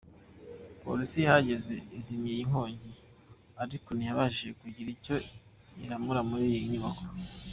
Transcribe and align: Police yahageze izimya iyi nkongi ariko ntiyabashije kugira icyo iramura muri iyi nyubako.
Police 0.81 1.17
yahageze 1.25 1.75
izimya 1.97 2.29
iyi 2.33 2.43
nkongi 2.49 2.91
ariko 3.63 3.89
ntiyabashije 3.93 4.51
kugira 4.61 4.89
icyo 4.95 5.15
iramura 5.83 6.21
muri 6.29 6.45
iyi 6.51 6.61
nyubako. 6.71 7.05